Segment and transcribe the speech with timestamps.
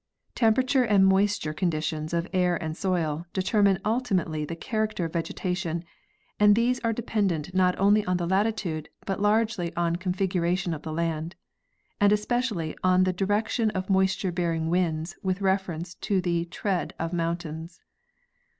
[0.33, 5.83] Temperature and moisture conditions of air and soil, determine ultimately the character of vegetation,
[6.39, 11.35] and these are dependent not only on latitude, but largely on configuration of the land,
[11.99, 17.13] and especially on the direction of moisture bearing winds with reference to the trend of
[17.13, 17.79] mountains.